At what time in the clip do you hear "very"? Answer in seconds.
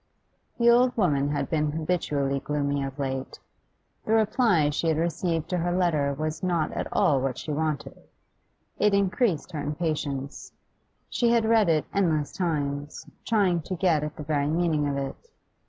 14.23-14.47